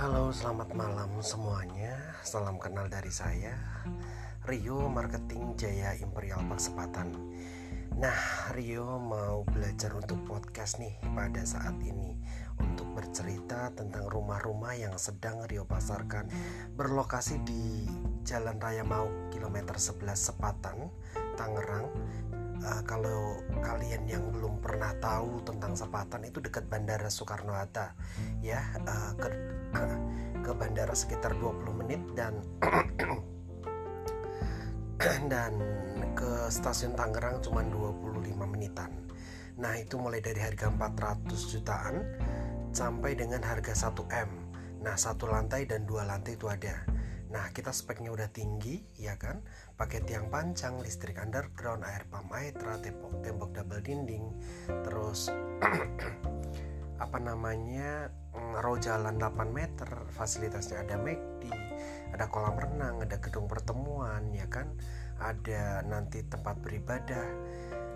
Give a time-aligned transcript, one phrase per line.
[0.00, 1.92] Halo, selamat malam semuanya.
[2.24, 3.52] Salam kenal dari saya,
[4.48, 7.12] Rio Marketing Jaya Imperial Paksepatan.
[8.00, 12.16] Nah, Rio mau belajar untuk podcast nih pada saat ini
[12.56, 16.32] untuk bercerita tentang rumah-rumah yang sedang Rio pasarkan
[16.80, 17.84] berlokasi di
[18.24, 20.88] Jalan Raya Mau kilometer 11 Sepatan,
[21.36, 21.92] Tangerang
[22.64, 27.96] uh, kalau kalian yang belum pernah tahu tentang Sepatan itu dekat Bandara Soekarno Hatta
[28.40, 29.28] ya uh, ke,
[29.72, 29.84] ke
[30.40, 32.40] ke bandara sekitar 20 menit dan
[35.32, 35.52] dan
[36.16, 38.92] ke stasiun Tangerang cuma 25 menitan.
[39.60, 41.96] Nah, itu mulai dari harga 400 jutaan
[42.72, 44.28] sampai dengan harga 1M.
[44.80, 46.84] Nah, satu lantai dan dua lantai itu ada.
[47.30, 49.38] Nah, kita speknya udah tinggi, ya kan?
[49.78, 54.34] Pakai tiang panjang, listrik underground, air pump aetra, tembok, tembok double dinding,
[54.66, 55.30] terus
[57.04, 61.54] apa namanya mm, row jalan 8 meter, fasilitasnya ada McD,
[62.10, 64.66] ada kolam renang, ada gedung pertemuan, ya kan?
[65.22, 67.30] Ada nanti tempat beribadah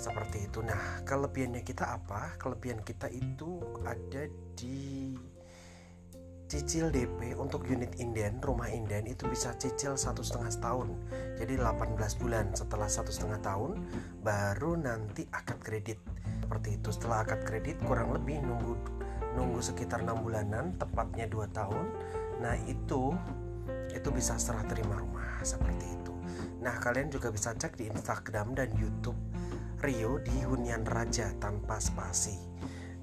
[0.00, 0.64] seperti itu.
[0.64, 2.32] Nah, kelebihannya kita apa?
[2.40, 4.24] Kelebihan kita itu ada
[4.56, 5.12] di
[6.48, 10.88] cicil DP untuk unit inden rumah inden itu bisa cicil satu setengah tahun
[11.36, 11.92] jadi 18
[12.24, 12.56] bulan.
[12.56, 13.84] Setelah satu setengah tahun
[14.24, 16.00] baru nanti akad kredit.
[16.40, 16.88] Seperti itu.
[16.88, 18.74] Setelah akad kredit kurang lebih nunggu
[19.36, 21.84] nunggu sekitar enam bulanan tepatnya dua tahun.
[22.40, 23.12] Nah itu
[23.92, 25.44] itu bisa serah terima rumah.
[25.44, 26.12] Seperti itu.
[26.64, 29.20] Nah kalian juga bisa cek di Instagram dan YouTube
[29.84, 32.34] Rio di Hunian Raja tanpa spasi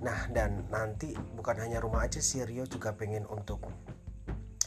[0.04, 3.64] Nah dan nanti bukan hanya rumah aja sih Rio juga pengen untuk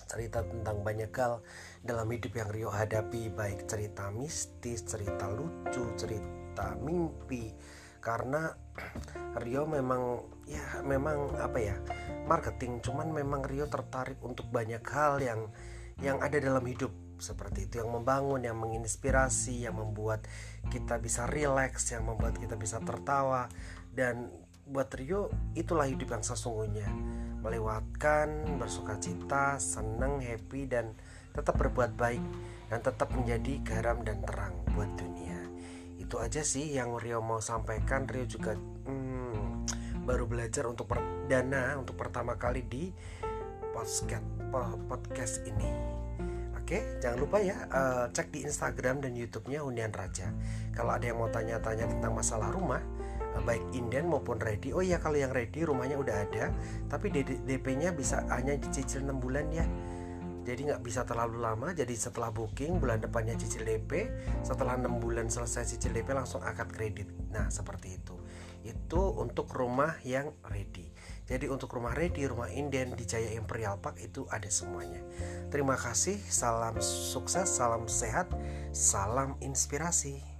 [0.08, 1.44] cerita tentang banyak hal
[1.84, 7.52] dalam hidup yang Rio hadapi baik cerita mistis, cerita lucu, cerita mimpi.
[8.00, 8.48] Karena
[9.44, 11.76] Rio memang ya memang apa ya
[12.24, 15.40] marketing cuman memang Rio tertarik untuk banyak hal yang
[16.00, 16.90] yang ada dalam hidup.
[17.18, 20.22] Seperti itu yang membangun, yang menginspirasi, yang membuat
[20.70, 23.50] kita bisa rileks, yang membuat kita bisa tertawa.
[23.90, 24.30] Dan
[24.68, 26.88] buat Rio itulah hidup yang sesungguhnya.
[27.40, 30.92] Melewatkan bersuka cita seneng happy dan
[31.32, 32.22] tetap berbuat baik
[32.68, 35.40] dan tetap menjadi garam dan terang buat dunia.
[35.96, 38.04] Itu aja sih yang Rio mau sampaikan.
[38.04, 42.92] Rio juga hmm, baru belajar untuk perdana untuk pertama kali di
[43.72, 44.04] podcast
[44.88, 45.98] podcast ini
[46.68, 50.28] Oke, jangan lupa ya uh, cek di Instagram dan YouTube-nya Hunian Raja.
[50.76, 52.84] Kalau ada yang mau tanya-tanya tentang masalah rumah,
[53.38, 56.50] Eh, baik inden maupun ready oh iya kalau yang ready rumahnya udah ada
[56.90, 59.62] tapi DP-nya bisa hanya dicicil 6 bulan ya
[60.48, 61.76] jadi nggak bisa terlalu lama.
[61.76, 64.08] Jadi setelah booking bulan depannya cicil DP
[64.40, 67.04] setelah 6 bulan selesai cicil DP langsung akad kredit.
[67.28, 68.16] Nah seperti itu.
[68.64, 70.88] Itu untuk rumah yang ready.
[71.28, 75.04] Jadi untuk rumah ready, rumah inden di Jaya Imperial Park itu ada semuanya.
[75.52, 78.32] Terima kasih, salam sukses, salam sehat,
[78.72, 80.37] salam inspirasi.